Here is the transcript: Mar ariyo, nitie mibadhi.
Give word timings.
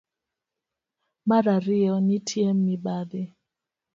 Mar 1.27 1.45
ariyo, 1.55 1.95
nitie 2.05 2.47
mibadhi. 2.63 3.23